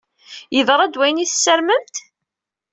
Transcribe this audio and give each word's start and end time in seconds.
Yeḍṛa-d 0.55 0.95
wayen 0.99 1.23
i 1.23 1.25
tessarmemt? 1.29 1.95